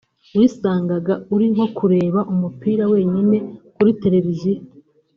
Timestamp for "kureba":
1.77-2.19